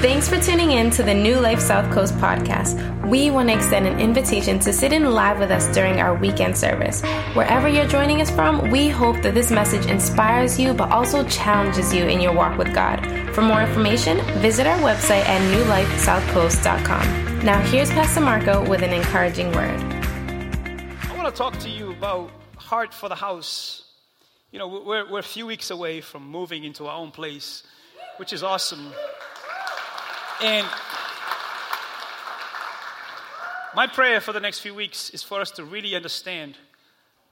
[0.00, 2.74] Thanks for tuning in to the New Life South Coast podcast.
[3.06, 6.56] We want to extend an invitation to sit in live with us during our weekend
[6.56, 7.02] service.
[7.34, 11.92] Wherever you're joining us from, we hope that this message inspires you but also challenges
[11.92, 13.04] you in your walk with God.
[13.34, 17.44] For more information, visit our website at newlifesouthcoast.com.
[17.44, 19.78] Now, here's Pastor Marco with an encouraging word.
[19.78, 23.84] I want to talk to you about Heart for the House.
[24.50, 27.64] You know, we're, we're a few weeks away from moving into our own place,
[28.16, 28.94] which is awesome.
[30.42, 30.66] And
[33.74, 36.56] my prayer for the next few weeks is for us to really understand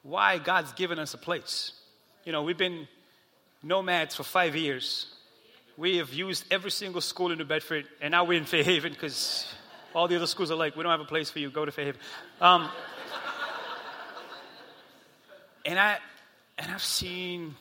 [0.03, 1.73] why God's given us a place.
[2.25, 2.87] You know, we've been
[3.63, 5.07] nomads for five years.
[5.79, 9.47] We have used every single school in New Bedford, and now we're in Fairhaven because
[9.95, 11.73] all the other schools are like, we don't have a place for you, go to
[11.73, 12.01] Fairhaven.
[12.43, 12.69] Um,
[15.65, 15.97] and, I,
[16.59, 17.55] and I've seen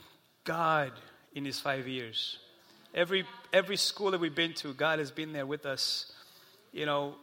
[0.43, 0.91] God
[1.33, 2.37] in these five years.
[2.97, 6.11] Every, every school that we've been to, God has been there with us.
[6.73, 7.13] You know,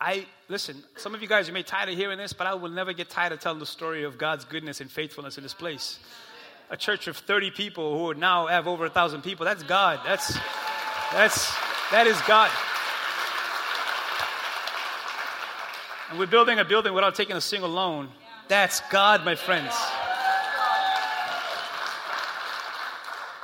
[0.00, 2.70] I, listen, some of you guys, you may tired of hearing this, but I will
[2.70, 5.98] never get tired of telling the story of God's goodness and faithfulness in this place.
[6.70, 9.98] A church of 30 people who now have over a thousand people, that's God.
[10.06, 10.38] That's,
[11.12, 11.52] that's,
[11.90, 12.52] that is God.
[16.10, 18.10] And we're building a building without taking a single loan.
[18.46, 19.74] That's God, my friends.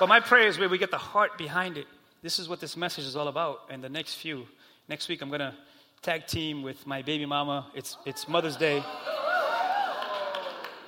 [0.02, 1.86] But my prayer is where we get the heart behind it.
[2.22, 3.60] This is what this message is all about.
[3.70, 4.48] And the next few,
[4.88, 5.54] next week, I'm going to
[6.02, 7.70] tag team with my baby mama.
[7.72, 8.82] It's, it's Mother's Day.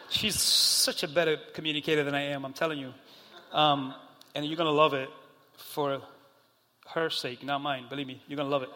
[0.09, 2.93] She's such a better communicator than I am, I'm telling you.
[3.53, 3.95] Um,
[4.35, 5.09] and you're going to love it
[5.59, 6.03] for
[6.93, 7.85] her sake, not mine.
[7.89, 8.71] Believe me, you're going to love it.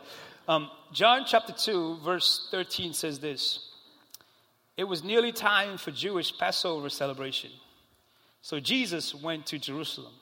[0.47, 3.73] Um, John chapter 2, verse 13 says this
[4.77, 7.51] It was nearly time for Jewish Passover celebration.
[8.41, 10.13] So Jesus went to Jerusalem.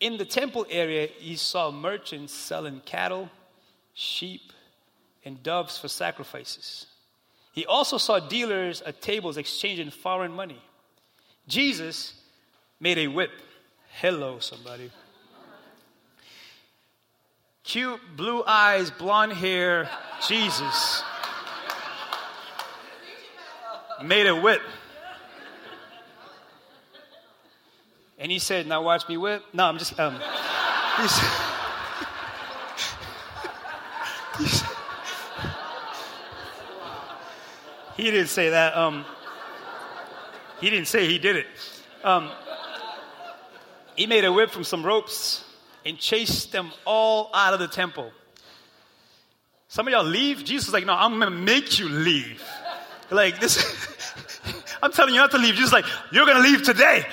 [0.00, 3.30] In the temple area, he saw merchants selling cattle,
[3.94, 4.52] sheep,
[5.24, 6.86] and doves for sacrifices.
[7.52, 10.60] He also saw dealers at tables exchanging foreign money.
[11.48, 12.14] Jesus
[12.78, 13.30] made a whip.
[14.00, 14.90] Hello, somebody.
[17.64, 19.88] Cute blue eyes, blonde hair,
[20.28, 21.02] Jesus
[24.04, 24.60] made a whip.
[28.18, 29.42] And he said, Now watch me whip.
[29.52, 30.20] No, I'm just, um,
[31.00, 31.20] he's,
[34.38, 34.62] he's,
[37.96, 38.76] he didn't say that.
[38.76, 39.04] Um,
[40.60, 41.46] he didn't say he did it.
[42.02, 42.30] Um,
[43.96, 45.44] he made a whip from some ropes
[45.84, 48.10] and chased them all out of the temple.
[49.68, 50.44] Some of y'all leave.
[50.44, 52.42] Jesus was like, No, I'm going to make you leave.
[53.10, 53.62] Like, this,
[54.82, 55.54] I'm telling you not to leave.
[55.54, 57.04] Jesus like, You're going to leave today.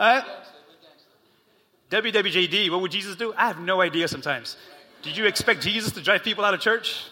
[0.00, 0.24] Uh, right?
[1.90, 3.34] WWJD, what would Jesus do?
[3.36, 4.56] I have no idea sometimes.
[5.02, 7.04] Did you expect Jesus to drive people out of church?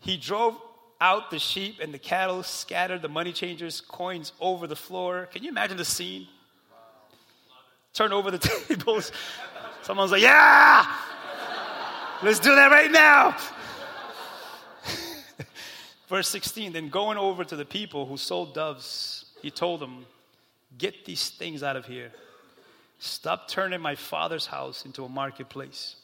[0.00, 0.56] He drove
[1.00, 5.28] out the sheep and the cattle, scattered the money changers' coins over the floor.
[5.32, 6.26] Can you imagine the scene?
[7.94, 8.38] Turn over the
[8.68, 9.12] tables.
[9.82, 10.92] Someone's like, Yeah,
[12.24, 13.36] let's do that right now.
[16.08, 20.04] Verse 16 Then going over to the people who sold doves, he told them,
[20.78, 22.10] Get these things out of here.
[22.98, 25.96] Stop turning my father's house into a marketplace.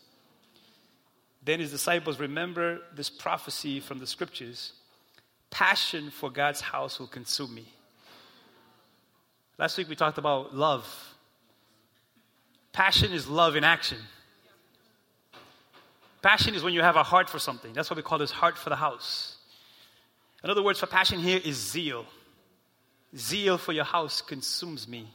[1.45, 4.73] Then his disciples remember this prophecy from the scriptures
[5.51, 7.65] passion for God's house will consume me.
[9.57, 10.87] Last week we talked about love.
[12.73, 13.99] Passion is love in action.
[16.21, 17.73] Passion is when you have a heart for something.
[17.73, 19.37] That's what we call this heart for the house.
[20.43, 22.05] Another word for passion here is zeal.
[23.17, 25.09] Zeal for your house consumes me.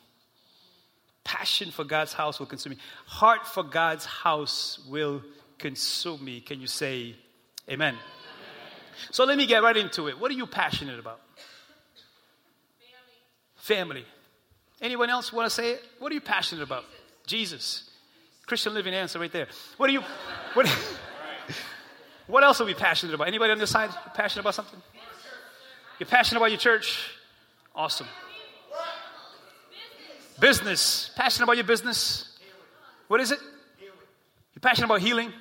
[1.23, 2.77] Passion for God's house will consume me.
[3.05, 5.21] Heart for God's house will
[5.57, 6.41] consume me.
[6.41, 7.15] Can you say
[7.69, 7.95] amen?
[7.95, 7.99] amen?
[9.11, 10.19] So let me get right into it.
[10.19, 11.21] What are you passionate about?
[13.55, 14.01] Family.
[14.01, 14.05] Family.
[14.81, 15.83] Anyone else want to say it?
[15.99, 16.83] What are you passionate about?
[17.25, 17.89] Jesus.
[18.45, 19.47] Christian living answer right there.
[19.77, 20.01] What are you
[20.53, 20.67] what,
[22.27, 23.27] what else are we passionate about?
[23.27, 24.81] Anybody on this side passionate about something?
[25.99, 27.12] You're passionate about your church?
[27.75, 28.07] Awesome.
[30.39, 31.09] Business.
[31.15, 32.37] Passionate about your business?
[33.07, 33.39] What is it?
[33.79, 35.31] You're passionate about healing?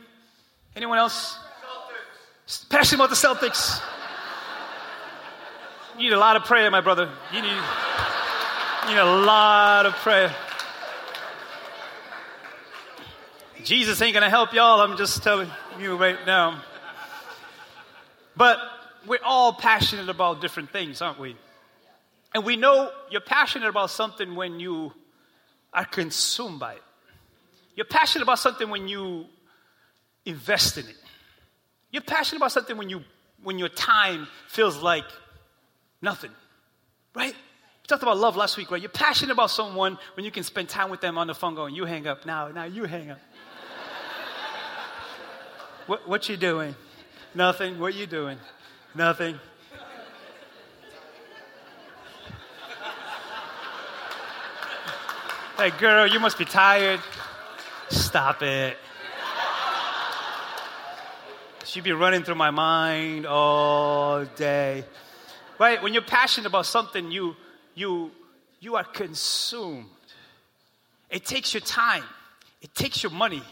[0.75, 1.37] Anyone else?
[2.71, 3.83] Passionate about the Celtics?
[5.99, 7.11] You need a lot of prayer, my brother.
[7.33, 10.35] You need, you need a lot of prayer.
[13.63, 14.81] Jesus ain't going to help y'all.
[14.81, 16.63] I'm just telling you right now.
[18.37, 18.59] But
[19.07, 21.37] we're all passionate about different things, aren't we?
[22.35, 24.93] And we know you're passionate about something when you
[25.73, 26.83] are consumed by it.
[27.75, 29.27] You're passionate about something when you
[30.25, 30.97] invest in it.
[31.91, 33.03] You're passionate about something when, you,
[33.43, 35.05] when your time feels like
[36.01, 36.31] nothing,
[37.15, 37.35] right?
[37.35, 38.81] We talked about love last week, right?
[38.81, 41.75] You're passionate about someone when you can spend time with them on the phone going,
[41.75, 43.19] you hang up, now, now you hang up.
[45.87, 46.75] what, what you doing?
[47.35, 47.79] Nothing.
[47.79, 48.39] What you doing?
[48.95, 49.39] Nothing.
[55.63, 56.99] Hey, girl, you must be tired.
[57.89, 58.77] Stop it.
[61.65, 64.83] She'd be running through my mind all day.
[65.61, 65.81] Right?
[65.81, 67.37] When you're passionate about something, you,
[67.77, 68.11] you,
[68.59, 69.87] you are consumed.
[71.09, 72.03] It takes your time,
[72.61, 73.45] it takes your money.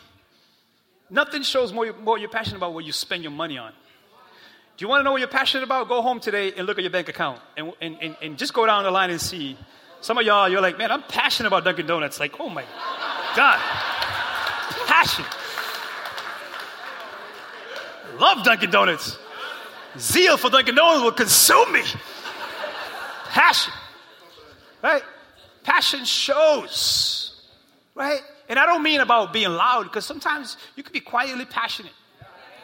[1.11, 3.71] Nothing shows more, more you're passionate about what you spend your money on.
[4.77, 5.87] Do you want to know what you're passionate about?
[5.87, 8.67] Go home today and look at your bank account and, and, and, and just go
[8.67, 9.57] down the line and see.
[10.01, 12.19] Some of y'all, you're like, man, I'm passionate about Dunkin' Donuts.
[12.19, 12.65] Like, oh my
[13.37, 13.59] God.
[14.87, 15.25] Passion.
[18.19, 19.19] Love Dunkin' Donuts.
[19.99, 21.83] Zeal for Dunkin' Donuts will consume me.
[23.27, 23.73] Passion.
[24.83, 25.03] Right?
[25.65, 27.41] Passion shows.
[27.95, 28.21] Right?
[28.49, 31.93] And I don't mean about being loud, because sometimes you can be quietly passionate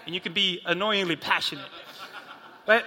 [0.06, 1.68] and you can be annoyingly passionate.
[2.64, 2.84] But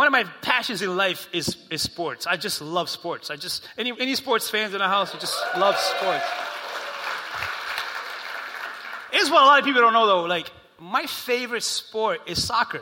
[0.00, 2.26] one of my passions in life is, is sports.
[2.26, 3.28] I just love sports.
[3.28, 6.24] I just, any, any sports fans in the house who just love sports.
[9.12, 10.22] Here's what a lot of people don't know though.
[10.22, 12.80] Like, my favorite sport is soccer.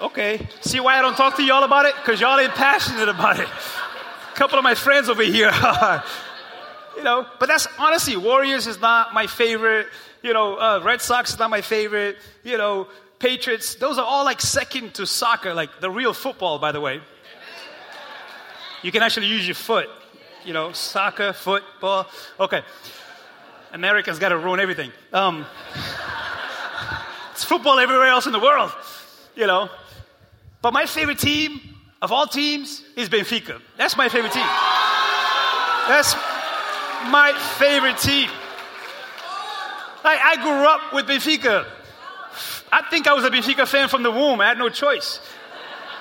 [0.00, 0.46] Okay.
[0.60, 1.96] See why I don't talk to y'all about it?
[1.96, 3.48] Because y'all ain't passionate about it.
[3.48, 5.50] A couple of my friends over here.
[6.96, 9.86] You know, but that's honestly, Warriors is not my favorite.
[10.20, 12.16] You know, uh, Red Sox is not my favorite.
[12.42, 12.88] You know,
[13.18, 17.00] Patriots, those are all like second to soccer, like the real football, by the way.
[18.82, 19.88] You can actually use your foot.
[20.44, 22.06] You know, soccer, football.
[22.38, 22.62] Okay.
[23.72, 24.92] America's got to ruin everything.
[25.12, 25.44] Um,
[27.32, 28.72] it's football everywhere else in the world,
[29.34, 29.68] you know.
[30.62, 31.60] But my favorite team
[32.00, 33.60] of all teams is Benfica.
[33.76, 34.46] That's my favorite team.
[35.88, 36.14] That's
[37.10, 38.30] my favorite team.
[40.04, 41.66] I, I grew up with Benfica.
[42.70, 44.40] I think I was a Benfica fan from the womb.
[44.40, 45.20] I had no choice.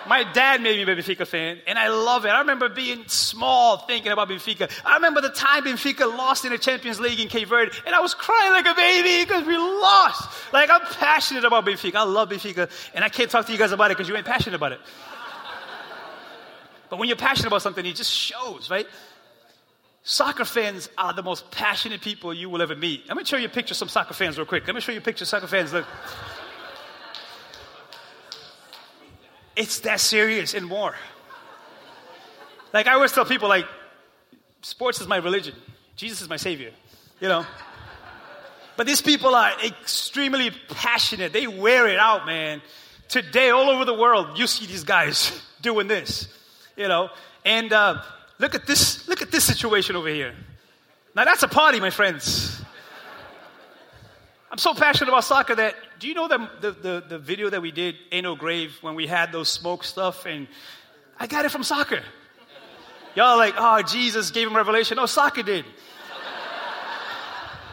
[0.07, 2.29] My dad made me a Benfica fan, and I love it.
[2.29, 4.71] I remember being small thinking about Benfica.
[4.85, 7.99] I remember the time Benfica lost in the Champions League in Cape Verde, and I
[7.99, 10.29] was crying like a baby because we lost.
[10.53, 11.95] Like, I'm passionate about Benfica.
[11.95, 14.25] I love Benfica, and I can't talk to you guys about it because you ain't
[14.25, 14.79] passionate about it.
[16.89, 18.87] But when you're passionate about something, it just shows, right?
[20.03, 23.05] Soccer fans are the most passionate people you will ever meet.
[23.09, 24.65] Let me show you a picture of some soccer fans real quick.
[24.65, 25.73] Let me show you a picture of soccer fans.
[25.73, 25.85] Look.
[29.57, 30.95] It's that serious and more.
[32.73, 33.65] Like I always tell people, like,
[34.61, 35.55] sports is my religion.
[35.95, 36.71] Jesus is my savior.
[37.19, 37.45] You know?
[38.75, 41.33] But these people are extremely passionate.
[41.33, 42.61] They wear it out, man.
[43.09, 45.31] Today, all over the world, you see these guys
[45.61, 46.27] doing this.
[46.75, 47.09] You know?
[47.43, 48.03] And uh,
[48.37, 50.35] look at this, look at this situation over here.
[51.15, 52.61] Now that's a party, my friends.
[54.51, 57.71] I'm so passionate about soccer that do you know the, the, the, video that we
[57.71, 60.25] did, Ain't No Grave, when we had those smoke stuff?
[60.25, 60.47] And
[61.19, 62.01] I got it from soccer.
[63.15, 64.99] Y'all like, oh, Jesus gave him revelation.
[64.99, 65.65] Oh, soccer did.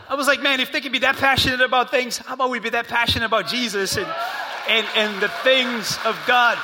[0.08, 2.60] I was like, man, if they can be that passionate about things, how about we
[2.60, 4.06] be that passionate about Jesus and,
[4.68, 6.58] and, and the things of God?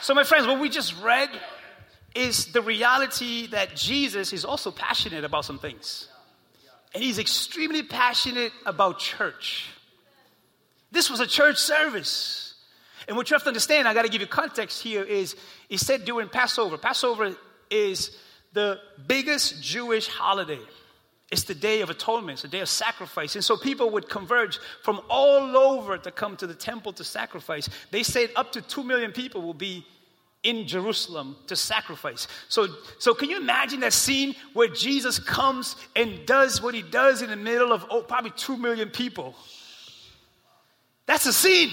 [0.00, 1.30] So, my friends, what we just read
[2.14, 6.08] is the reality that Jesus is also passionate about some things.
[6.94, 9.70] And he's extremely passionate about church.
[10.90, 12.54] This was a church service.
[13.06, 15.36] And what you have to understand, I got to give you context here, is
[15.68, 16.78] he said during Passover.
[16.78, 17.34] Passover
[17.70, 18.16] is
[18.52, 20.60] the biggest Jewish holiday.
[21.30, 23.34] It's the day of atonement, it's the day of sacrifice.
[23.34, 27.68] And so people would converge from all over to come to the temple to sacrifice.
[27.90, 29.84] They said up to 2 million people will be
[30.42, 32.28] in Jerusalem to sacrifice.
[32.48, 32.68] So,
[32.98, 37.30] so can you imagine that scene where Jesus comes and does what he does in
[37.30, 39.34] the middle of oh, probably two million people?
[41.06, 41.70] That's a scene.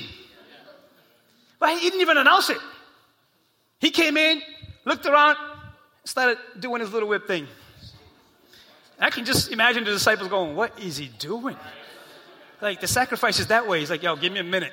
[1.59, 2.57] But he didn't even announce it.
[3.79, 4.41] He came in,
[4.85, 5.37] looked around,
[6.05, 7.47] started doing his little whip thing.
[8.99, 11.57] I can just imagine the disciples going, What is he doing?
[12.61, 13.79] Like the sacrifice is that way.
[13.79, 14.71] He's like, Yo, give me a minute.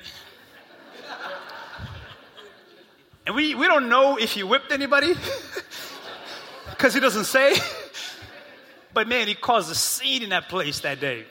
[3.25, 5.13] And we, we don't know if he whipped anybody
[6.69, 7.55] because he doesn't say.
[8.93, 11.25] but man, he caused a scene in that place that day.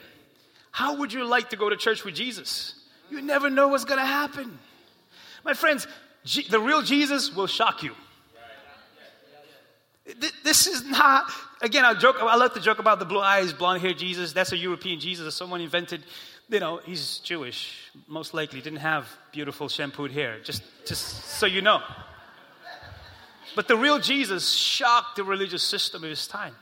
[0.70, 2.74] How would you like to go to church with Jesus?
[3.10, 4.58] You never know what's going to happen.
[5.44, 5.86] My friends,
[6.24, 7.94] G- the real Jesus will shock you.
[10.18, 11.30] This this is not,
[11.60, 14.32] again, I joke, I love to joke about the blue eyes, blonde hair Jesus.
[14.32, 16.04] That's a European Jesus that someone invented.
[16.52, 21.62] You know, he's Jewish, most likely, didn't have beautiful shampooed hair, just, just so you
[21.62, 21.80] know.
[23.56, 26.54] But the real Jesus shocked the religious system of his time.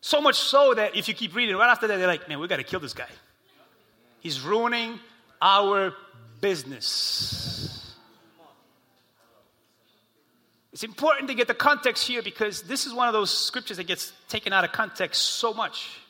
[0.00, 2.48] So much so that if you keep reading, right after that, they're like, man, we
[2.48, 3.06] got to kill this guy.
[4.18, 4.98] He's ruining
[5.40, 5.94] our
[6.40, 7.94] business.
[10.72, 13.86] It's important to get the context here because this is one of those scriptures that
[13.86, 16.00] gets taken out of context so much.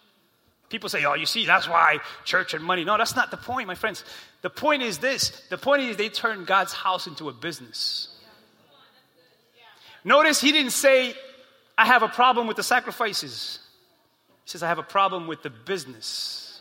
[0.75, 2.83] People say, oh, you see, that's why church and money.
[2.83, 4.05] No, that's not the point, my friends.
[4.43, 8.09] The point is this the point is they turned God's house into a business.
[10.03, 11.15] Notice he didn't say,
[11.79, 13.61] I have a problem with the sacrifices.
[14.43, 16.61] He says, I have a problem with the business.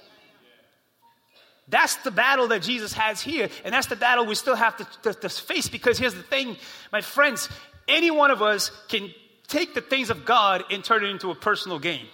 [1.67, 5.11] That's the battle that Jesus has here, and that's the battle we still have to,
[5.11, 6.55] to, to, face because here's the thing,
[6.91, 7.49] my friends
[7.87, 9.09] any one of us can
[9.47, 12.05] take the things of God and turn it into a personal gain.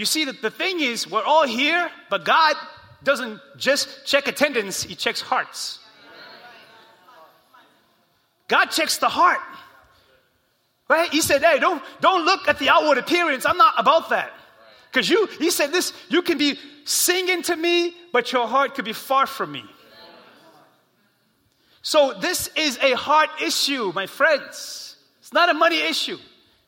[0.00, 2.56] You see, the, the thing is, we're all here, but God
[3.02, 5.78] doesn't just check attendance, He checks hearts.
[8.48, 9.42] God checks the heart.
[10.88, 11.10] Right?
[11.12, 13.44] He said, hey, don't, don't look at the outward appearance.
[13.44, 14.32] I'm not about that.
[14.90, 18.86] Because you, he said this, you can be singing to me, but your heart could
[18.86, 19.64] be far from me.
[21.82, 24.96] So this is a heart issue, my friends.
[25.18, 26.16] It's not a money issue.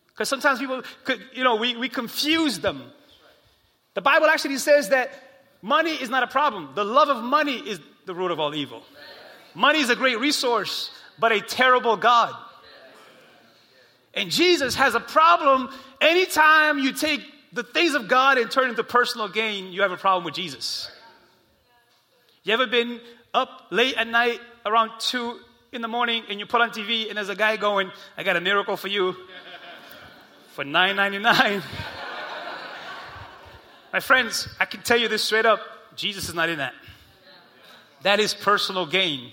[0.09, 2.93] Because sometimes people, could, you know, we, we confuse them.
[3.95, 5.11] The Bible actually says that
[5.61, 6.71] money is not a problem.
[6.75, 8.83] The love of money is the root of all evil.
[9.55, 12.35] Money is a great resource, but a terrible God.
[14.15, 15.71] And Jesus has a problem
[16.01, 17.21] anytime you take
[17.53, 20.91] the things of God and turn into personal gain, you have a problem with Jesus.
[22.45, 23.01] You ever been
[23.35, 25.39] up late at night around 2
[25.73, 28.37] in the morning and you put on TV and there's a guy going, I got
[28.37, 29.15] a miracle for you
[30.55, 31.63] for $9.99?
[33.93, 35.61] My friends, I can tell you this straight up
[35.95, 36.75] Jesus is not in that.
[38.03, 39.31] That is personal gain.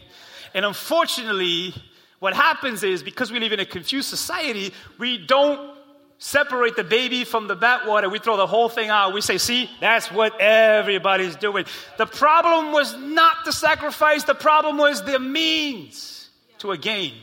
[0.53, 1.73] And unfortunately,
[2.19, 5.77] what happens is because we live in a confused society, we don't
[6.17, 8.11] separate the baby from the bathwater.
[8.11, 9.13] We throw the whole thing out.
[9.13, 11.65] We say, see, that's what everybody's doing.
[11.97, 17.13] The problem was not the sacrifice, the problem was the means to a gain.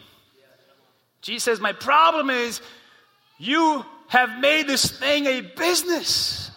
[1.21, 2.61] Jesus says, My problem is
[3.39, 6.51] you have made this thing a business.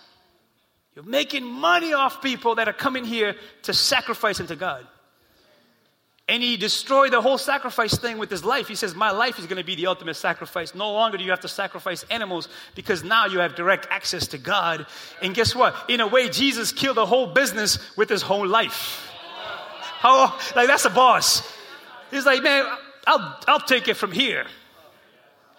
[1.00, 4.86] You're making money off people that are coming here to sacrifice unto God
[6.28, 8.68] and he destroyed the whole sacrifice thing with his life.
[8.68, 10.76] He says, My life is going to be the ultimate sacrifice.
[10.76, 14.38] No longer do you have to sacrifice animals because now you have direct access to
[14.38, 14.88] God.
[15.22, 15.74] And guess what?
[15.88, 19.10] In a way, Jesus killed the whole business with his whole life.
[20.02, 21.42] How, like, that's a boss.
[22.12, 22.66] He's like, Man,
[23.08, 24.46] I'll, I'll take it from here.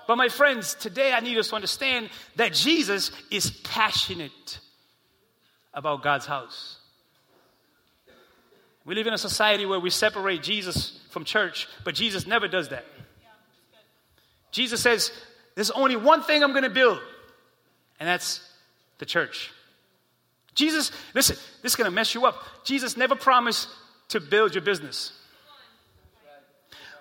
[0.07, 4.61] But my friends, today I need us to understand that Jesus is passionate
[5.75, 6.79] about God's house.
[8.85, 12.71] We live in a society where we separate Jesus from church, but Jesus never does
[12.71, 12.85] that.
[14.50, 15.12] Jesus says,
[15.55, 16.99] There's only one thing I'm going to build,
[17.99, 18.41] and that's
[18.99, 19.53] the church.
[20.55, 22.43] Jesus, listen, this is going to mess you up.
[22.65, 23.69] Jesus never promised
[24.09, 25.12] to build your business.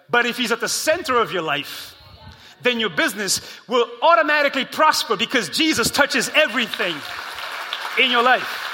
[0.10, 1.96] But if he's at the center of your life,
[2.62, 6.96] then your business will automatically prosper because Jesus touches everything
[8.00, 8.66] in your life.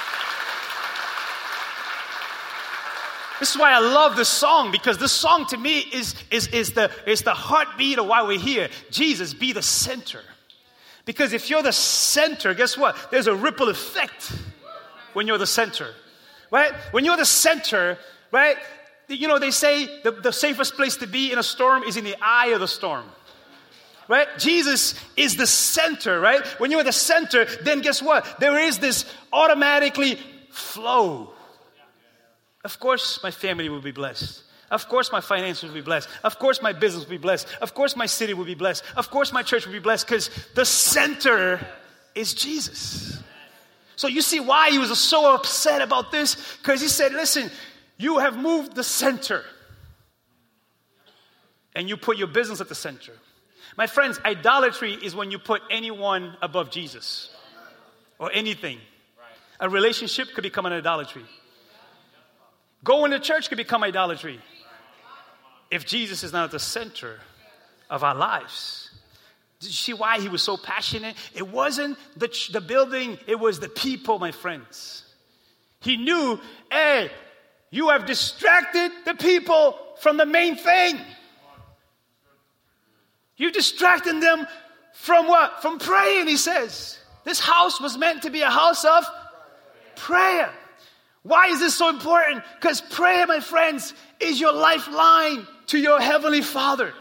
[3.39, 6.71] This is why I love this song because this song to me is, is, is,
[6.71, 8.69] the, is the heartbeat of why we're here.
[8.91, 10.21] Jesus, be the center.
[11.03, 12.95] Because if you're the center, guess what?
[13.11, 14.31] There's a ripple effect
[15.13, 15.89] when you're the center,
[16.49, 16.73] right?
[16.91, 17.97] When you're the center,
[18.31, 18.57] right?
[19.07, 22.05] You know, they say the, the safest place to be in a storm is in
[22.05, 23.05] the eye of the storm.
[24.07, 24.27] Right?
[24.37, 26.45] Jesus is the center, right?
[26.59, 28.39] When you're the center, then guess what?
[28.39, 30.19] There is this automatically
[30.51, 31.35] flow
[32.65, 34.41] of course, my family will be blessed.
[34.71, 36.09] Of course, my finances will be blessed.
[36.23, 37.47] Of course, my business will be blessed.
[37.61, 38.83] Of course, my city will be blessed.
[38.97, 41.65] Of course, my church will be blessed because the center
[42.15, 43.21] is Jesus.
[43.97, 46.57] So, you see why he was so upset about this?
[46.57, 47.51] Because he said, Listen,
[47.97, 49.45] you have moved the center
[51.75, 53.13] and you put your business at the center.
[53.77, 57.29] My friends, idolatry is when you put anyone above Jesus
[58.19, 58.79] or anything.
[59.59, 61.25] A relationship could become an idolatry.
[62.83, 64.39] Going to church could become idolatry
[65.71, 67.19] if Jesus is not at the center
[67.89, 68.91] of our lives.
[69.59, 71.15] Did you see why he was so passionate?
[71.33, 75.03] It wasn't the, the building, it was the people, my friends.
[75.81, 76.39] He knew,
[76.71, 77.09] hey,
[77.71, 80.99] you have distracted the people from the main thing.
[83.37, 84.47] You're distracting them
[84.93, 85.61] from what?
[85.61, 86.97] From praying, he says.
[87.23, 89.05] This house was meant to be a house of
[89.95, 90.49] prayer.
[91.23, 92.43] Why is this so important?
[92.55, 96.93] Because prayer, my friends, is your lifeline to your heavenly Father.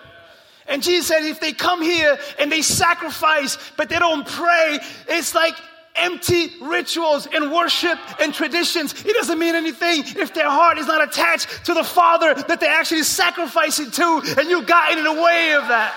[0.66, 5.34] And Jesus said, if they come here and they sacrifice, but they don't pray, it's
[5.34, 5.54] like
[5.94, 8.94] empty rituals and worship and traditions.
[9.04, 12.72] It doesn't mean anything if their heart is not attached to the Father that they're
[12.72, 15.94] actually sacrificing to, and you got in the way of that.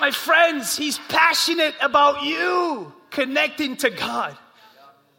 [0.00, 4.36] My friends, he's passionate about you connecting to God.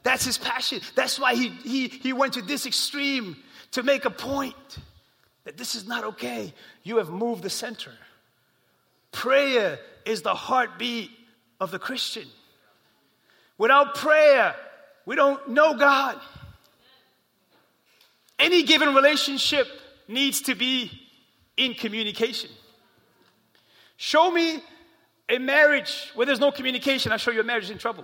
[0.03, 0.81] That's his passion.
[0.95, 3.38] That's why he, he, he went to this extreme
[3.71, 4.55] to make a point
[5.43, 6.53] that this is not okay.
[6.83, 7.91] You have moved the center.
[9.11, 11.11] Prayer is the heartbeat
[11.59, 12.25] of the Christian.
[13.59, 14.55] Without prayer,
[15.05, 16.19] we don't know God.
[18.39, 19.67] Any given relationship
[20.07, 20.91] needs to be
[21.55, 22.50] in communication.
[24.01, 24.60] Show me
[25.29, 28.03] a marriage where there's no communication, I show you a marriage in trouble.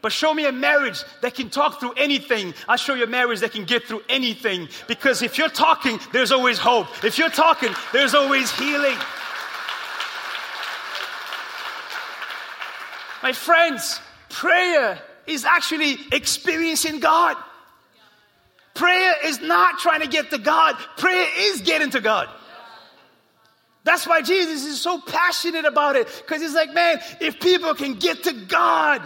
[0.00, 2.54] But show me a marriage that can talk through anything.
[2.68, 4.68] I'll show you a marriage that can get through anything.
[4.86, 6.86] Because if you're talking, there's always hope.
[7.02, 8.96] If you're talking, there's always healing.
[13.24, 17.36] My friends, prayer is actually experiencing God.
[18.74, 22.28] Prayer is not trying to get to God, prayer is getting to God.
[23.84, 26.06] That's why Jesus is so passionate about it.
[26.06, 29.02] Because he's like, man, if people can get to God,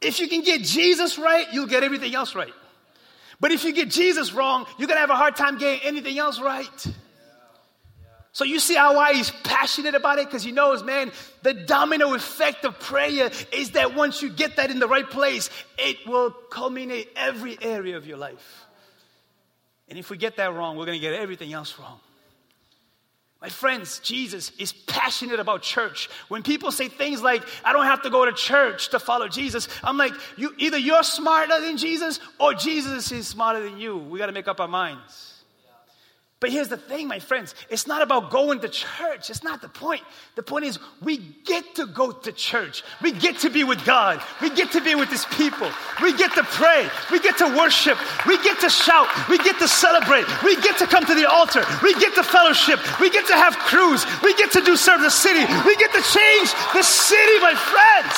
[0.00, 2.52] if you can get Jesus right, you'll get everything else right.
[3.40, 6.18] But if you get Jesus wrong, you're going to have a hard time getting anything
[6.18, 6.86] else right.
[8.32, 10.26] So you see how why he's passionate about it?
[10.26, 11.10] Because he knows, man,
[11.42, 15.50] the domino effect of prayer is that once you get that in the right place,
[15.78, 18.66] it will culminate every area of your life.
[19.88, 21.98] And if we get that wrong, we're going to get everything else wrong.
[23.40, 26.10] My friends, Jesus is passionate about church.
[26.28, 29.66] When people say things like, I don't have to go to church to follow Jesus,
[29.82, 33.96] I'm like, you, either you're smarter than Jesus or Jesus is smarter than you.
[33.96, 35.29] We got to make up our minds.
[36.40, 39.28] But here's the thing, my friends it's not about going to church.
[39.28, 40.00] It's not the point.
[40.36, 42.82] The point is, we get to go to church.
[43.02, 44.22] We get to be with God.
[44.40, 45.70] We get to be with His people.
[46.02, 46.88] We get to pray.
[47.12, 47.98] We get to worship.
[48.26, 49.08] We get to shout.
[49.28, 50.24] We get to celebrate.
[50.42, 51.62] We get to come to the altar.
[51.82, 52.80] We get to fellowship.
[53.00, 54.06] We get to have crews.
[54.22, 55.40] We get to do serve the city.
[55.66, 58.16] We get to change the city, my friends.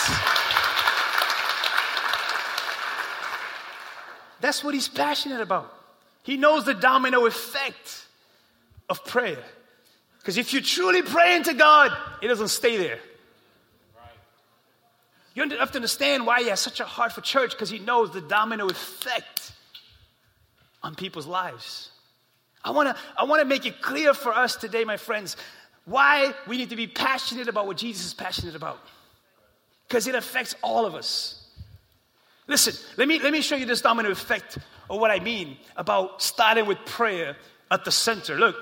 [4.41, 5.75] That's what He's passionate about.
[6.23, 8.02] He knows the domino effect
[8.93, 9.43] of prayer.
[10.19, 12.99] Because if you're truly praying to God, it doesn't stay there.
[15.35, 18.13] You have to understand why he has such a heart for church because he knows
[18.13, 19.53] the domino effect
[20.83, 21.91] on people's lives.
[22.63, 25.39] I want to I want to make it clear for us today, my friends,
[25.87, 28.79] why we need to be passionate about what Jesus is passionate about.
[29.89, 31.49] Because it affects all of us.
[32.47, 34.59] Listen, let me, let me show you this domino effect
[34.91, 37.37] of what I mean about starting with prayer
[37.71, 38.37] at the center.
[38.37, 38.57] Look,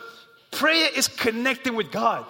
[0.51, 2.27] Prayer is connecting with God.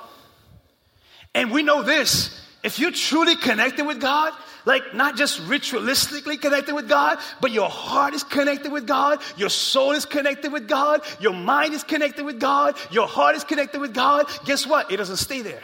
[1.35, 4.35] And we know this if you're truly connected with God,
[4.66, 9.48] like not just ritualistically connected with God, but your heart is connected with God, your
[9.48, 13.80] soul is connected with God, your mind is connected with God, your heart is connected
[13.80, 14.90] with God, guess what?
[14.90, 15.62] It doesn't stay there.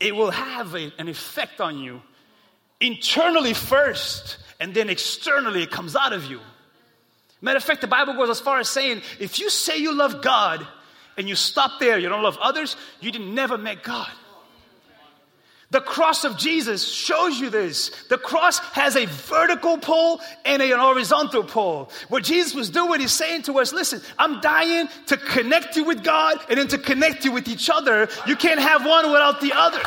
[0.00, 2.02] It will have a, an effect on you
[2.80, 6.40] internally first, and then externally it comes out of you.
[7.40, 10.20] Matter of fact, the Bible goes as far as saying if you say you love
[10.22, 10.66] God
[11.16, 14.10] and you stop there, you don't love others, you didn't never met God.
[15.70, 17.90] The cross of Jesus shows you this.
[18.08, 21.90] The cross has a vertical pole and an horizontal pole.
[22.08, 26.04] What Jesus was doing, he's saying to us, listen, I'm dying to connect you with
[26.04, 28.08] God and then to connect you with each other.
[28.24, 29.80] You can't have one without the other.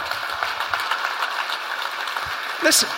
[2.64, 2.90] Listen,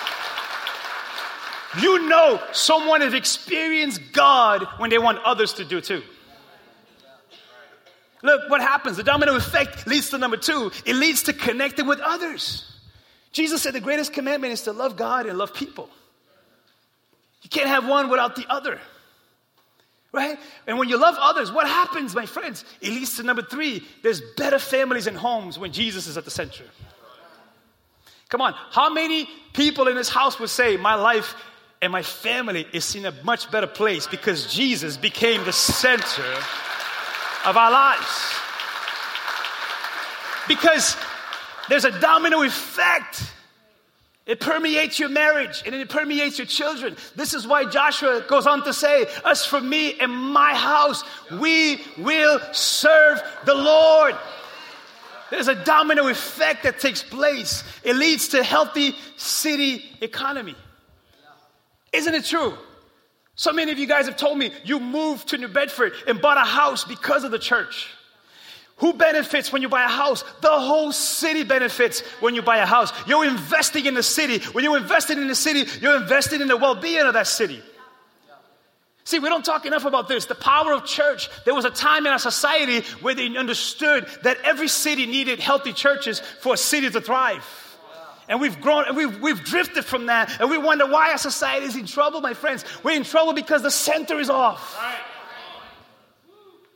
[1.83, 6.01] you know someone has experienced God when they want others to do too.
[8.21, 8.97] Look what happens.
[8.97, 10.71] The domino effect leads to number two.
[10.85, 12.65] It leads to connecting with others.
[13.31, 15.89] Jesus said the greatest commandment is to love God and love people.
[17.43, 18.79] You can't have one without the other.
[20.11, 20.37] Right?
[20.65, 22.65] And when you love others, what happens, my friends?
[22.81, 23.83] It leads to number three.
[24.01, 26.63] There's better families and homes when Jesus is at the center.
[28.27, 31.35] Come on, how many people in this house would say, My life
[31.81, 36.23] and my family is in a much better place because Jesus became the center
[37.45, 38.33] of our lives.
[40.47, 40.95] Because
[41.69, 43.23] there's a domino effect.
[44.25, 46.95] It permeates your marriage and it permeates your children.
[47.15, 51.03] This is why Joshua goes on to say, As for me and my house,
[51.39, 54.15] we will serve the Lord.
[55.31, 57.63] There's a domino effect that takes place.
[57.83, 60.55] It leads to healthy city economy.
[61.91, 62.55] Isn't it true?
[63.39, 66.35] So many of you guys have told me you moved to New Bedford and bought
[66.35, 67.87] a house because of the church.
[68.79, 70.25] Who benefits when you buy a house?
[70.41, 72.91] The whole city benefits when you buy a house.
[73.07, 74.39] You're investing in the city.
[74.51, 77.63] When you're investing in the city, you're investing in the well being of that city.
[79.05, 80.25] See, we don't talk enough about this.
[80.25, 81.29] The power of church.
[81.45, 85.71] There was a time in our society where they understood that every city needed healthy
[85.71, 87.68] churches for a city to thrive.
[88.29, 91.65] And we've grown, and we've, we've drifted from that, and we wonder why our society
[91.65, 92.63] is in trouble, my friends.
[92.83, 94.77] We're in trouble because the center is off.
[94.77, 94.99] Right.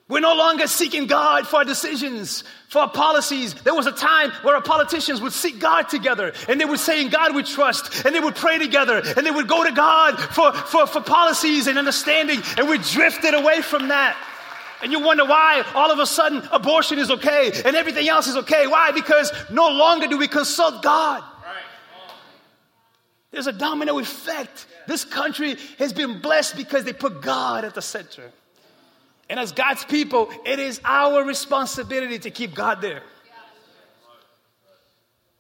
[0.10, 3.54] We're no longer seeking God for our decisions, for our policies.
[3.54, 7.02] There was a time where our politicians would seek God together and they would say,
[7.02, 10.20] In God we trust, and they would pray together and they would go to God
[10.20, 14.18] for, for, for policies and understanding, and we drifted away from that.
[14.82, 18.36] And you wonder why all of a sudden abortion is okay and everything else is
[18.38, 18.68] okay.
[18.68, 18.92] Why?
[18.92, 21.24] Because no longer do we consult God.
[23.34, 24.68] There's a domino effect.
[24.88, 28.32] This country has been blessed because they put God at the center.
[29.28, 33.02] And as God's people, it is our responsibility to keep God there.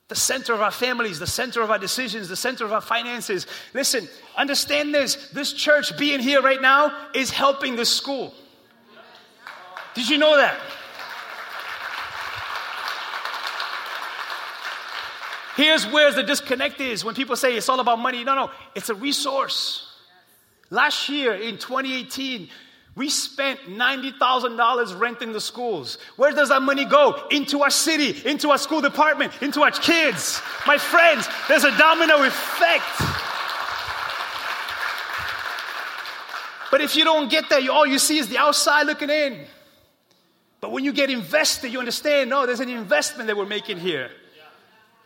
[0.07, 3.45] The center of our families, the center of our decisions, the center of our finances.
[3.75, 5.29] Listen, understand this.
[5.29, 8.33] This church being here right now is helping this school.
[9.93, 10.59] Did you know that?
[15.55, 18.23] Here's where the disconnect is when people say it's all about money.
[18.23, 19.89] No, no, it's a resource.
[20.69, 22.49] Last year in 2018,
[22.95, 25.97] we spent $90,000 renting the schools.
[26.15, 27.27] Where does that money go?
[27.29, 30.41] Into our city, into our school department, into our kids.
[30.65, 32.83] My friends, there's a domino effect.
[36.71, 39.45] But if you don't get that, all you see is the outside looking in.
[40.59, 44.09] But when you get invested, you understand no, there's an investment that we're making here.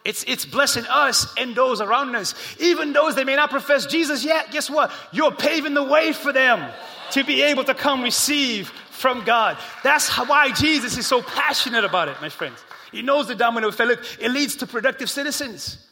[0.08, 2.34] It's, it's blessing us and those around us.
[2.62, 4.89] Even those that may not profess Jesus yet, guess what?
[5.12, 6.72] You're paving the way for them
[7.12, 9.58] to be able to come receive from God.
[9.84, 12.58] That's why Jesus is so passionate about it, my friends.
[12.93, 13.89] He knows the domino effect.
[13.89, 15.86] Look, it leads to productive citizens.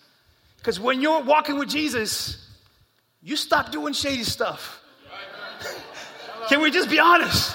[0.60, 2.42] Because when you're walking with Jesus,
[3.22, 4.82] you stop doing shady stuff.
[6.48, 7.54] Can we just be honest?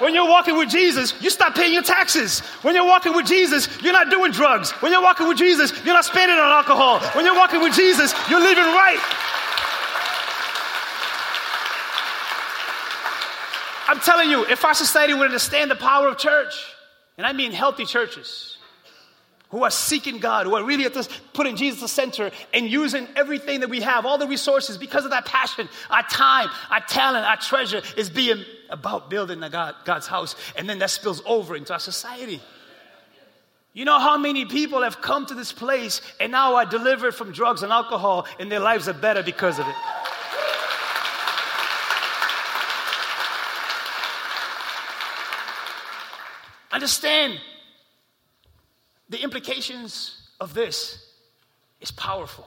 [0.00, 2.40] When you're walking with Jesus, you stop paying your taxes.
[2.62, 4.70] When you're walking with Jesus, you're not doing drugs.
[4.80, 7.00] When you're walking with Jesus, you're not spending on alcohol.
[7.14, 8.98] When you're walking with Jesus, you're living right.
[13.88, 16.54] I'm telling you, if our society would understand the power of church,
[17.18, 18.56] and I mean healthy churches,
[19.50, 22.70] who are seeking God, who are really at this, putting Jesus at the center and
[22.70, 26.80] using everything that we have, all the resources, because of that passion, our time, our
[26.80, 30.36] talent, our treasure is being about building God, God's house.
[30.56, 32.40] And then that spills over into our society.
[33.72, 37.32] You know how many people have come to this place and now are delivered from
[37.32, 39.74] drugs and alcohol, and their lives are better because of it?
[46.72, 47.40] Understand
[49.10, 51.06] the implications of this
[51.80, 52.46] is powerful.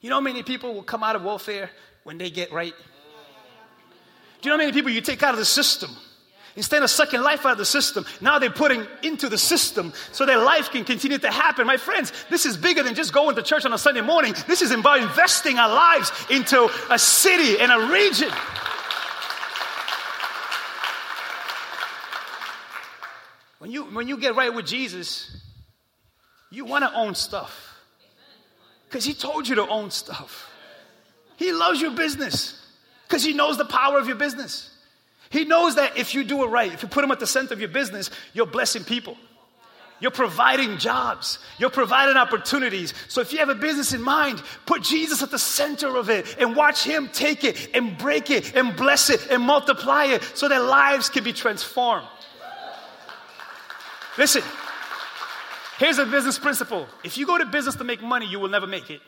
[0.00, 1.70] You know how many people will come out of welfare
[2.02, 2.74] when they get right?
[4.40, 5.90] Do you know how many people you take out of the system?
[6.56, 10.26] Instead of sucking life out of the system, now they're putting into the system so
[10.26, 11.66] their life can continue to happen.
[11.66, 14.34] My friends, this is bigger than just going to church on a Sunday morning.
[14.46, 18.30] This is about investing our lives into a city and a region.
[23.58, 25.41] When you, when you get right with Jesus,
[26.52, 27.80] you want to own stuff.
[28.88, 30.50] Because He told you to own stuff.
[31.36, 32.64] He loves your business
[33.08, 34.68] because He knows the power of your business.
[35.30, 37.54] He knows that if you do it right, if you put Him at the center
[37.54, 39.16] of your business, you're blessing people.
[39.98, 41.38] You're providing jobs.
[41.58, 42.92] You're providing opportunities.
[43.08, 46.36] So if you have a business in mind, put Jesus at the center of it
[46.38, 50.48] and watch Him take it and break it and bless it and multiply it so
[50.48, 52.08] that lives can be transformed.
[54.18, 54.42] Listen,
[55.78, 56.86] here's a business principle.
[57.04, 59.00] If you go to business to make money, you will never make it.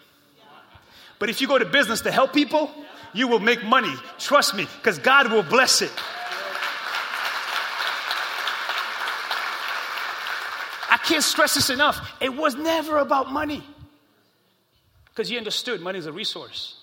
[1.19, 2.71] But if you go to business to help people,
[3.13, 3.95] you will make money.
[4.19, 5.93] Trust me, because God will bless it.
[10.91, 12.17] I can't stress this enough.
[12.21, 13.63] It was never about money.
[15.07, 16.77] Because he understood money is a resource,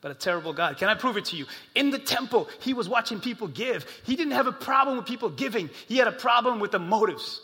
[0.00, 0.76] but a terrible God.
[0.76, 1.46] Can I prove it to you?
[1.74, 3.84] In the temple, he was watching people give.
[4.04, 7.40] He didn't have a problem with people giving, he had a problem with the motives.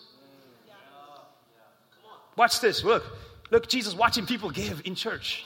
[2.38, 2.82] Watch this.
[2.82, 3.04] Look.
[3.50, 5.44] Look, Jesus watching people give in church.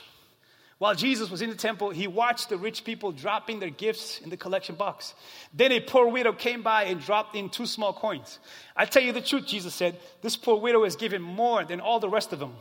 [0.77, 4.29] While Jesus was in the temple, he watched the rich people dropping their gifts in
[4.29, 5.13] the collection box.
[5.53, 8.39] Then a poor widow came by and dropped in two small coins.
[8.75, 11.99] I tell you the truth, Jesus said, this poor widow has given more than all
[12.01, 12.53] the rest of them,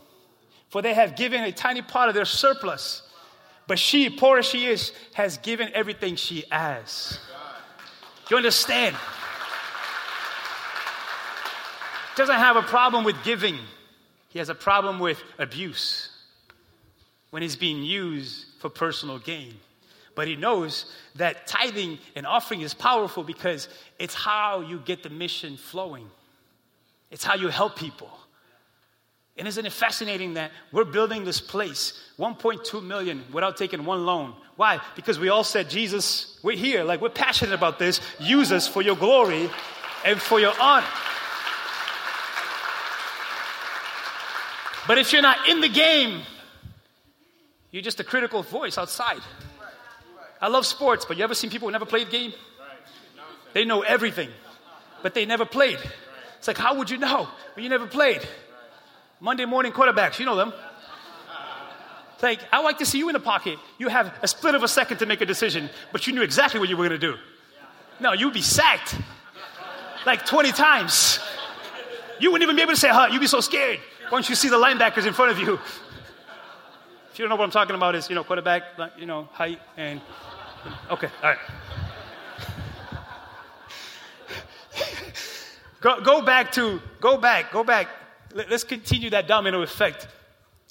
[0.69, 3.03] for they have given a tiny part of their surplus.
[3.67, 7.19] But she, poor as she is, has given everything she has.
[8.31, 8.95] You understand?
[12.15, 13.59] Doesn't have a problem with giving.
[14.33, 16.09] He has a problem with abuse
[17.31, 19.55] when he's being used for personal gain.
[20.15, 23.69] But he knows that tithing and offering is powerful because
[23.99, 26.09] it's how you get the mission flowing,
[27.11, 28.11] it's how you help people.
[29.37, 34.35] And isn't it fascinating that we're building this place, 1.2 million, without taking one loan?
[34.57, 34.81] Why?
[34.95, 38.01] Because we all said, Jesus, we're here, like we're passionate about this.
[38.21, 39.49] Use us for your glory
[40.05, 40.87] and for your honor.
[44.87, 46.23] But if you're not in the game,
[47.71, 49.21] you're just a critical voice outside.
[50.41, 52.33] I love sports, but you ever seen people who never played the game?
[53.53, 54.29] They know everything,
[55.03, 55.79] but they never played.
[56.39, 58.27] It's like, how would you know when you never played?
[59.21, 60.53] Monday morning quarterbacks, you know them.
[62.15, 63.59] It's like, I like to see you in the pocket.
[63.79, 66.59] You have a split of a second to make a decision, but you knew exactly
[66.59, 67.17] what you were going to do.
[68.01, 68.97] No, you'd be sacked
[70.05, 71.21] like 20 times.
[72.19, 73.79] You wouldn't even be able to say, huh, you'd be so scared
[74.13, 75.55] once you see the linebackers in front of you.
[77.11, 78.63] If you don't know what I'm talking about, is you know quarterback,
[78.99, 80.01] you know height and
[80.91, 81.39] okay, all right.
[85.81, 87.89] go, go back to go back, go back.
[88.35, 90.09] Let's continue that domino effect.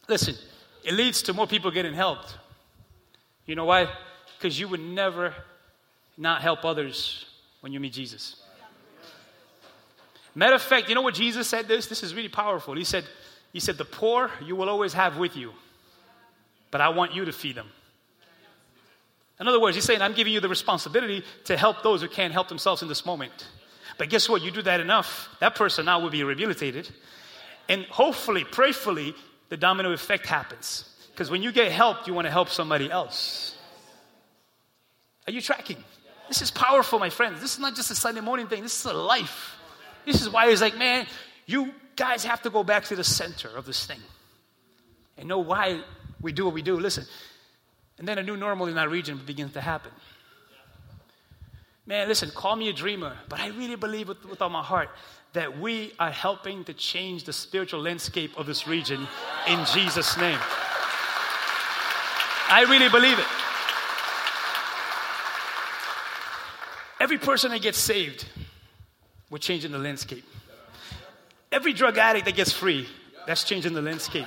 [0.07, 0.35] Listen,
[0.83, 2.37] it leads to more people getting helped.
[3.47, 3.87] You know why?
[4.37, 5.33] Because you would never
[6.15, 7.25] not help others
[7.61, 8.35] when you meet Jesus.
[10.33, 11.87] Matter of fact, you know what Jesus said this?
[11.87, 12.75] This is really powerful.
[12.75, 13.03] He said,
[13.51, 15.51] he said, The poor you will always have with you,
[16.69, 17.67] but I want you to feed them.
[19.39, 22.31] In other words, he's saying, I'm giving you the responsibility to help those who can't
[22.31, 23.47] help themselves in this moment.
[23.97, 24.41] But guess what?
[24.43, 26.89] You do that enough, that person now will be rehabilitated.
[27.67, 29.15] And hopefully, prayerfully,
[29.49, 30.85] the domino effect happens.
[31.11, 33.57] Because when you get help, you want to help somebody else.
[35.27, 35.77] Are you tracking?
[36.27, 37.41] This is powerful, my friends.
[37.41, 39.55] This is not just a Sunday morning thing, this is a life.
[40.05, 41.05] This is why he's like, man,
[41.45, 43.99] you guys have to go back to the center of this thing
[45.17, 45.81] and know why
[46.21, 46.79] we do what we do.
[46.79, 47.05] Listen,
[47.97, 49.91] and then a new normal in our region begins to happen.
[51.85, 54.89] Man, listen, call me a dreamer, but I really believe with, with all my heart
[55.33, 59.07] that we are helping to change the spiritual landscape of this region
[59.47, 60.39] in Jesus' name.
[62.49, 63.25] I really believe it.
[67.01, 68.25] Every person that gets saved,
[69.29, 70.25] we're changing the landscape.
[71.51, 72.87] Every drug addict that gets free,
[73.27, 74.25] that's changing the landscape.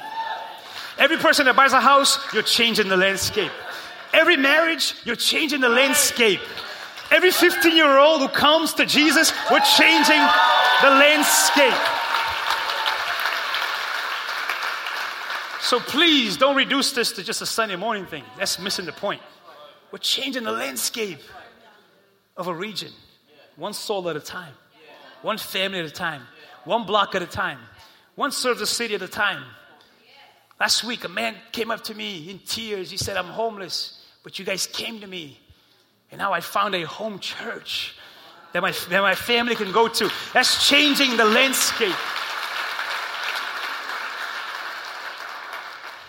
[0.99, 3.51] Every person that buys a house, you're changing the landscape.
[4.13, 6.41] Every marriage, you're changing the landscape.
[7.11, 10.21] Every 15 year old who comes to Jesus, we're changing
[10.83, 11.75] the landscape.
[15.61, 18.23] So please don't reduce this to just a Sunday morning thing.
[18.37, 19.23] That's missing the point.
[19.91, 21.21] We're changing the landscape
[22.37, 22.93] of a region,
[23.57, 24.53] one soul at a time,
[25.23, 26.23] one family at a time
[26.65, 27.59] one block at a time,
[28.15, 29.43] one service city at a time.
[30.59, 32.91] Last week, a man came up to me in tears.
[32.91, 35.39] He said, I'm homeless, but you guys came to me.
[36.11, 37.97] And now I found a home church
[38.53, 40.11] that my, that my family can go to.
[40.33, 41.97] That's changing the landscape.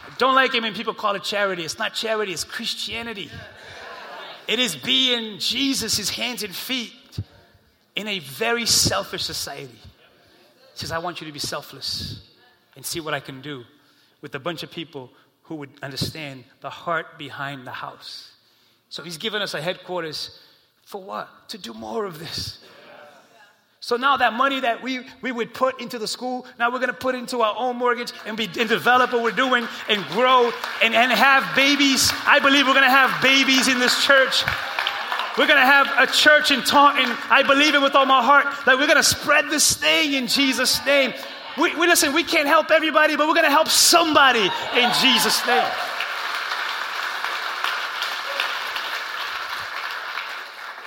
[0.06, 1.64] I don't like it when people call it charity.
[1.64, 3.32] It's not charity, it's Christianity.
[4.48, 6.94] It is being Jesus' hands and feet
[7.96, 9.80] in a very selfish society
[10.80, 12.22] says, I want you to be selfless
[12.76, 13.64] and see what I can do
[14.22, 15.10] with a bunch of people
[15.44, 18.32] who would understand the heart behind the house.
[18.90, 20.40] So he's given us a headquarters
[20.84, 21.50] for what?
[21.50, 22.64] To do more of this.
[23.80, 26.88] So now that money that we, we would put into the school, now we're going
[26.88, 30.52] to put into our own mortgage and, be, and develop what we're doing and grow
[30.82, 32.12] and, and have babies.
[32.26, 34.44] I believe we're going to have babies in this church
[35.38, 37.14] we're going to have a church in Taunton.
[37.30, 40.28] I believe it with all my heart that we're going to spread this thing in
[40.28, 41.14] Jesus' name.
[41.58, 45.46] We, we listen, we can't help everybody, but we're going to help somebody in Jesus'
[45.46, 45.72] name.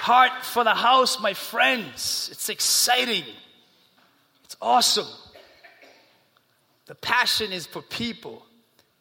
[0.00, 2.30] Heart for the house, my friends.
[2.32, 3.24] It's exciting.
[4.44, 5.06] It's awesome.
[6.86, 8.46] The passion is for people.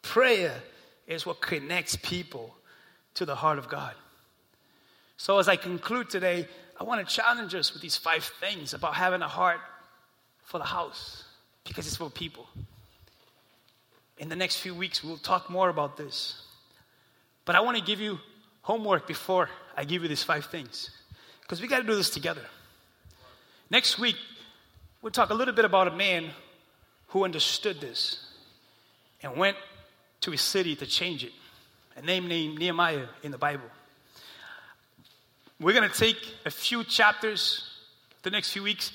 [0.01, 0.62] Prayer
[1.07, 2.53] is what connects people
[3.13, 3.93] to the heart of God.
[5.17, 6.47] So, as I conclude today,
[6.80, 9.60] I want to challenge us with these five things about having a heart
[10.43, 11.23] for the house
[11.65, 12.47] because it's for people.
[14.19, 16.43] In the next few weeks, we'll talk more about this.
[17.45, 18.19] But I want to give you
[18.62, 20.91] homework before I give you these five things.
[21.41, 22.41] Because we got to do this together.
[23.69, 24.17] Next week,
[25.01, 26.30] we'll talk a little bit about a man
[27.08, 28.23] who understood this
[29.23, 29.58] and went
[30.21, 31.32] to his city to change it.
[31.95, 33.69] A name named Nehemiah in the Bible.
[35.59, 37.67] We're going to take a few chapters
[38.21, 38.91] the next few weeks.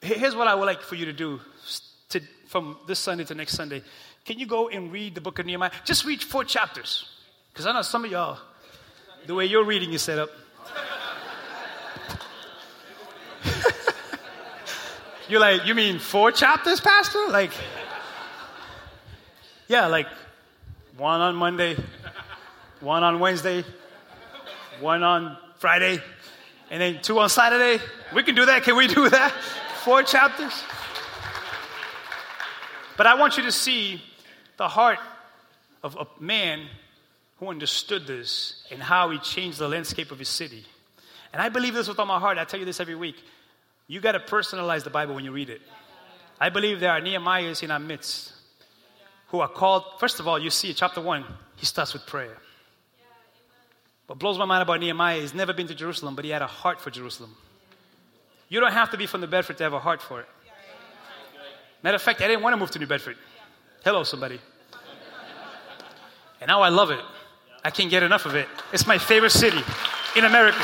[0.00, 1.38] Here's what I would like for you to do
[2.10, 3.82] to, from this Sunday to next Sunday.
[4.24, 5.70] Can you go and read the book of Nehemiah?
[5.84, 7.04] Just read four chapters.
[7.52, 8.38] Because I know some of y'all,
[9.26, 10.30] the way your reading is set up.
[15.28, 17.28] You're like, you mean four chapters, Pastor?
[17.28, 17.50] Like,
[19.66, 20.06] yeah, like
[20.96, 21.76] one on Monday,
[22.80, 23.62] one on Wednesday,
[24.80, 26.02] one on Friday,
[26.70, 27.82] and then two on Saturday.
[28.14, 28.62] We can do that.
[28.62, 29.32] Can we do that?
[29.84, 30.52] Four chapters?
[32.96, 34.02] But I want you to see
[34.56, 34.98] the heart
[35.82, 36.66] of a man
[37.38, 40.64] who understood this and how he changed the landscape of his city.
[41.32, 42.38] And I believe this with all my heart.
[42.38, 43.16] I tell you this every week.
[43.86, 45.60] You got to personalize the Bible when you read it.
[46.40, 48.32] I believe there are Nehemiahs in our midst
[49.28, 51.24] who are called, first of all, you see chapter 1,
[51.56, 52.36] he starts with prayer.
[54.08, 56.46] What blows my mind about Nehemiah, he's never been to Jerusalem, but he had a
[56.46, 57.36] heart for Jerusalem.
[58.48, 60.28] You don't have to be from New Bedford to have a heart for it.
[61.82, 63.18] Matter of fact, I didn't want to move to New Bedford.
[63.84, 64.40] Hello, somebody.
[66.40, 67.00] And now I love it.
[67.62, 68.48] I can't get enough of it.
[68.72, 69.60] It's my favorite city
[70.16, 70.58] in America.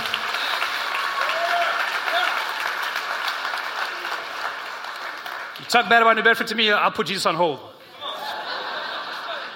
[5.60, 7.60] You talk bad about New Bedford to me, I'll put Jesus on hold.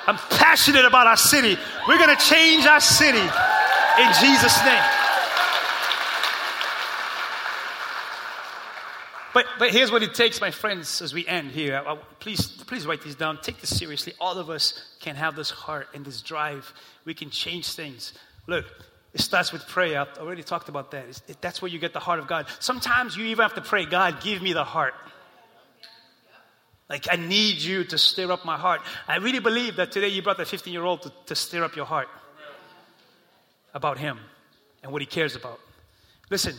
[0.07, 1.57] I'm passionate about our city.
[1.87, 3.27] We're going to change our city
[4.01, 4.83] in Jesus' name.
[9.35, 11.81] But, but here's what it takes, my friends, as we end here.
[11.87, 13.39] I, please, please write these down.
[13.41, 14.15] Take this seriously.
[14.21, 16.73] All of us can have this heart and this drive.
[17.05, 18.15] We can change things.
[18.47, 18.65] Look,
[19.13, 20.01] it starts with prayer.
[20.01, 21.23] I've already talked about that.
[21.29, 22.47] It, that's where you get the heart of God.
[22.59, 24.95] Sometimes you even have to pray, God, give me the heart.
[26.89, 28.81] Like, I need you to stir up my heart.
[29.07, 31.77] I really believe that today you brought that 15 year old to, to stir up
[31.77, 32.09] your heart
[33.75, 34.19] about him
[34.83, 35.61] and what he cares about.
[36.31, 36.55] Listen,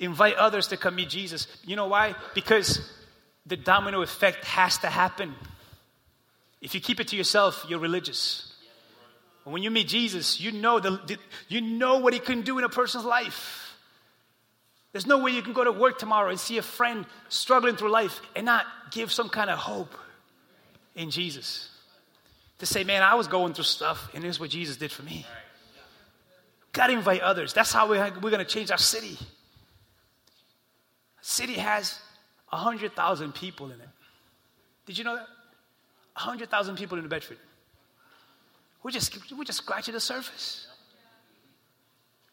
[0.00, 1.46] invite others to come meet Jesus.
[1.64, 2.14] You know why?
[2.34, 2.80] Because
[3.46, 5.34] the domino effect has to happen.
[6.60, 8.52] If you keep it to yourself, you're religious.
[9.44, 12.64] when you meet Jesus, you know, the, the, you know what he can do in
[12.64, 13.74] a person's life.
[14.92, 17.90] There's no way you can go to work tomorrow and see a friend struggling through
[17.90, 19.94] life and not give some kind of hope
[20.94, 21.68] in Jesus.
[22.58, 25.26] To say, man, I was going through stuff, and here's what Jesus did for me.
[26.72, 27.52] Got to invite others.
[27.52, 29.18] That's how we're, going to change our city.
[31.20, 31.98] City has
[32.48, 33.88] 100,000 people in it.
[34.86, 35.26] Did you know that?
[36.14, 37.38] 100,000 people in New Bedford.
[38.82, 40.66] We're just, we're just scratching the surface.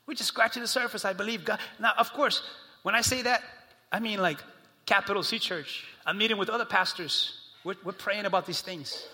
[0.06, 1.06] We're just scratching the surface.
[1.06, 1.60] I believe God.
[1.80, 2.41] Now, of course,
[2.84, 3.43] when I say that,
[3.91, 4.39] I mean like
[4.86, 5.86] Capital C Church.
[6.06, 7.52] I'm meeting with other pastors.
[7.63, 9.08] We're, we're praying about these things.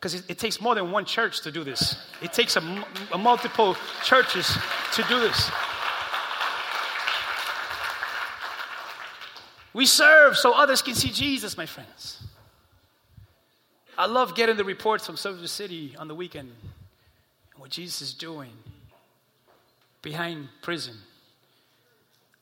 [0.00, 3.18] Because it, it, takes more than one church to do this, it takes a, a
[3.18, 4.56] multiple churches
[4.94, 5.50] to do this.
[9.74, 12.22] We serve so others can see Jesus, my friends.
[13.98, 16.50] I love getting the reports from Silver City on the weekend
[17.52, 18.52] and what Jesus is doing
[20.00, 20.96] behind prison,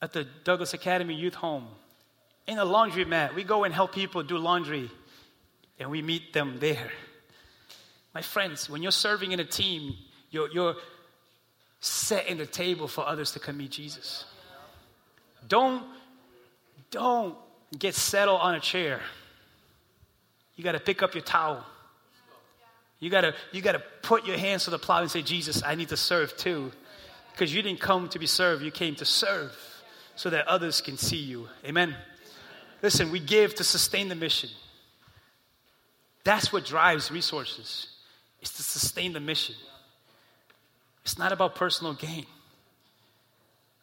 [0.00, 1.66] at the Douglas Academy Youth Home,
[2.46, 3.34] in a laundromat.
[3.34, 4.88] We go and help people do laundry,
[5.80, 6.92] and we meet them there.
[8.18, 9.94] My friends, when you're serving in a team,
[10.32, 10.74] you're, you're
[11.78, 14.24] setting the table for others to come meet Jesus.
[15.46, 15.84] Don't,
[16.90, 17.36] don't
[17.78, 19.00] get settled on a chair.
[20.56, 21.64] You got to pick up your towel.
[22.98, 25.62] You got to you got to put your hands to the plow and say, Jesus,
[25.62, 26.72] I need to serve too.
[27.30, 29.56] Because you didn't come to be served, you came to serve
[30.16, 31.48] so that others can see you.
[31.64, 31.94] Amen.
[32.82, 34.50] Listen, we give to sustain the mission.
[36.24, 37.94] That's what drives resources.
[38.40, 39.54] It's to sustain the mission.
[41.02, 42.26] It's not about personal gain.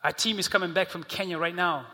[0.04, 1.88] Our team is coming back from Kenya right now.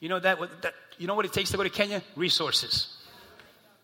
[0.00, 2.02] You know that, that you know what it takes to go to Kenya?
[2.16, 2.96] Resources.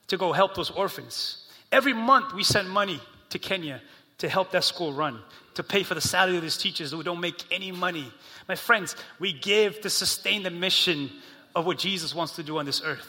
[0.08, 1.44] To go help those orphans.
[1.70, 3.00] Every month we send money
[3.30, 3.80] to Kenya
[4.18, 5.18] to help that school run,
[5.54, 8.10] to pay for the salary of these teachers who don't make any money.
[8.48, 11.10] My friends, we give to sustain the mission
[11.54, 13.08] of what Jesus wants to do on this earth.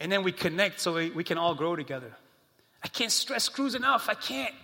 [0.00, 2.12] And then we connect so we, we can all grow together.
[2.84, 4.08] I can't stress crews enough.
[4.08, 4.54] I can't.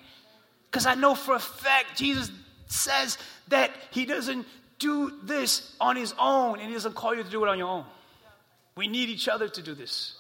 [0.71, 2.31] Because I know for a fact Jesus
[2.69, 3.19] says
[3.49, 4.47] that He doesn't
[4.79, 7.69] do this on His own and He doesn't call you to do it on your
[7.69, 7.85] own.
[8.77, 10.17] We need each other to do this.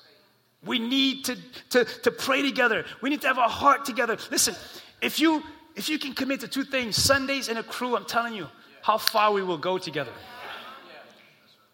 [0.64, 1.36] We need to,
[1.70, 2.84] to, to pray together.
[3.00, 4.18] We need to have our heart together.
[4.30, 4.54] Listen,
[5.00, 5.42] if you
[5.76, 8.48] if you can commit to two things, Sundays and a crew, I'm telling you
[8.82, 10.12] how far we will go together.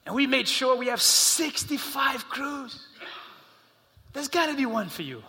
[0.05, 2.87] And we made sure we have 65 crews.
[4.13, 5.23] There's got to be one for you.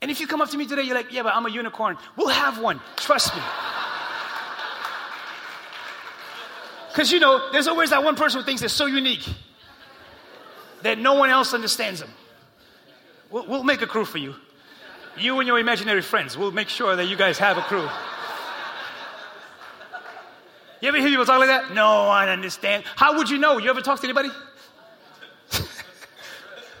[0.00, 1.96] And if you come up to me today, you're like, yeah, but I'm a unicorn.
[2.16, 2.80] We'll have one.
[2.96, 3.42] Trust me.
[6.94, 9.26] Because you know, there's always that one person who thinks they're so unique
[10.82, 12.10] that no one else understands them.
[13.30, 14.36] We'll, we'll make a crew for you.
[15.18, 16.38] You and your imaginary friends.
[16.38, 17.88] We'll make sure that you guys have a crew.
[20.80, 21.72] You ever hear people talk like that?
[21.72, 22.84] No one understand.
[22.94, 23.58] How would you know?
[23.58, 24.28] You ever talk to anybody?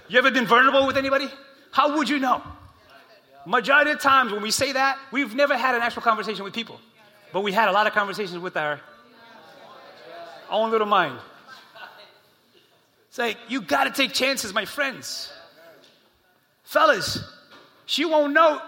[0.08, 1.28] you ever been vulnerable with anybody?
[1.70, 2.42] How would you know?
[3.46, 6.80] Majority of times when we say that, we've never had an actual conversation with people.
[7.32, 8.80] But we had a lot of conversations with our
[10.50, 11.18] own little mind.
[13.08, 15.32] It's like, you got to take chances, my friends.
[16.64, 17.22] Fellas,
[17.86, 18.60] she won't know.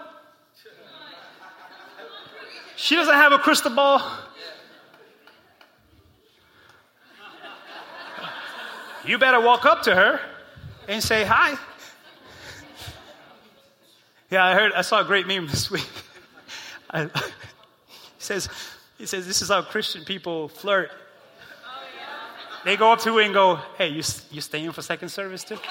[2.75, 4.01] She doesn't have a crystal ball.
[9.05, 10.19] You better walk up to her
[10.87, 11.57] and say hi.
[14.29, 15.87] Yeah, I heard, I saw a great meme this week.
[16.89, 17.09] I, he
[18.19, 18.49] says,
[18.97, 20.91] he says, this is how Christian people flirt.
[22.65, 25.57] They go up to you and go, hey, you, you staying for second service too?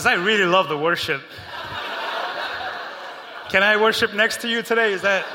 [0.00, 1.20] Because I really love the worship.
[3.50, 4.94] Can I worship next to you today?
[4.94, 5.26] Is that.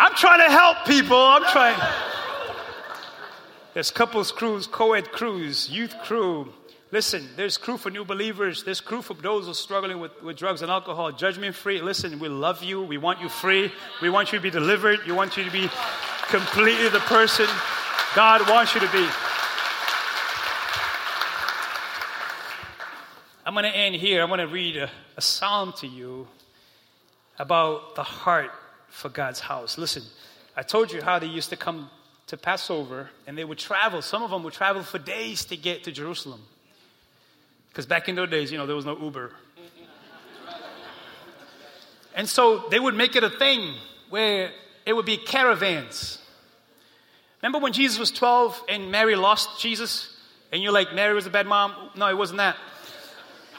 [0.00, 1.16] I'm trying to help people.
[1.16, 2.05] I'm trying.
[3.76, 6.50] There's couples crews, co ed crews, youth crew.
[6.92, 8.64] Listen, there's crew for new believers.
[8.64, 11.12] There's crew for those who are struggling with, with drugs and alcohol.
[11.12, 11.82] Judgment free.
[11.82, 12.80] Listen, we love you.
[12.80, 13.70] We want you free.
[14.00, 15.00] We want you to be delivered.
[15.04, 15.68] We want you to be
[16.28, 17.44] completely the person
[18.14, 19.06] God wants you to be.
[23.44, 24.22] I'm going to end here.
[24.22, 26.26] I'm going to read a, a psalm to you
[27.38, 28.52] about the heart
[28.88, 29.76] for God's house.
[29.76, 30.02] Listen,
[30.56, 31.90] I told you how they used to come
[32.28, 34.02] to Passover and they would travel.
[34.02, 36.40] Some of them would travel for days to get to Jerusalem.
[37.68, 39.32] Because back in those days, you know, there was no Uber.
[42.14, 43.74] And so they would make it a thing
[44.08, 44.50] where
[44.86, 46.18] it would be caravans.
[47.42, 50.16] Remember when Jesus was 12 and Mary lost Jesus?
[50.50, 51.74] And you're like, Mary was a bad mom?
[51.94, 52.56] No, it wasn't that.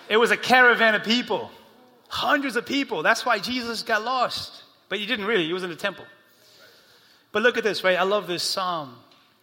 [0.10, 1.52] It was a caravan of people,
[2.08, 3.04] hundreds of people.
[3.04, 4.64] That's why Jesus got lost.
[4.90, 6.06] But he didn't really, he was in the temple.
[7.32, 7.98] But look at this, right?
[7.98, 8.96] I love this psalm,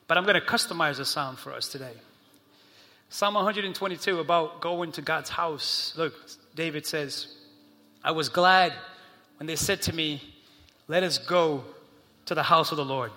[0.06, 1.94] but I'm going to customize the psalm for us today.
[3.08, 5.92] Psalm 122 about going to God's house.
[5.96, 6.14] Look,
[6.54, 7.28] David says,
[8.02, 8.72] I was glad
[9.38, 10.22] when they said to me,
[10.88, 11.64] Let us go
[12.26, 13.12] to the house of the Lord.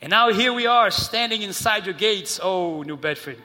[0.00, 3.38] And now here we are standing inside your gates, oh, New Bedford.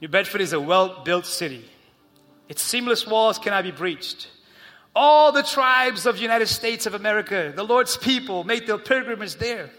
[0.00, 1.64] New Bedford is a well built city.
[2.48, 4.28] Its seamless walls cannot be breached.
[4.94, 9.36] All the tribes of the United States of America, the Lord's people, make their pilgrimage
[9.36, 9.70] there.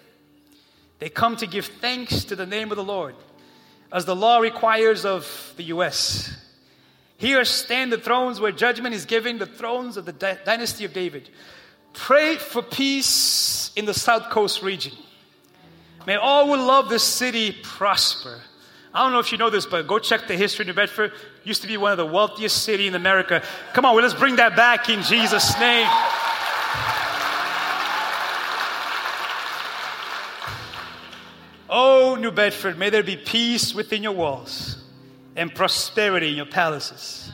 [1.00, 3.16] They come to give thanks to the name of the Lord,
[3.92, 6.36] as the law requires of the U.S.
[7.18, 11.30] Here stand the thrones where judgment is given, the thrones of the dynasty of David.
[11.94, 14.94] Pray for peace in the South Coast region.
[16.08, 18.42] May all who love this city prosper.
[18.94, 21.14] I don't know if you know this, but go check the history New Bedford.
[21.44, 23.42] Used to be one of the wealthiest cities in America.
[23.74, 25.88] Come on, well, let's bring that back in Jesus' name.
[31.70, 34.78] Oh, New Bedford, may there be peace within your walls
[35.36, 37.32] and prosperity in your palaces.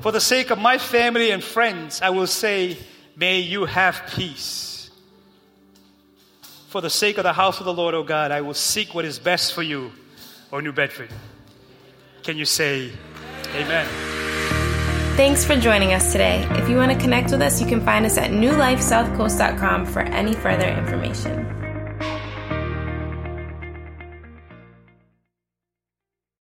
[0.00, 2.78] For the sake of my family and friends, I will say,
[3.16, 4.90] may you have peace.
[6.68, 8.94] For the sake of the house of the Lord, O oh God, I will seek
[8.94, 9.92] what is best for you
[10.50, 11.10] or New Bedford.
[12.22, 12.90] Can you say
[13.54, 13.86] amen?
[15.16, 16.46] Thanks for joining us today.
[16.50, 20.34] If you want to connect with us, you can find us at newlifesouthcoast.com for any
[20.34, 21.55] further information.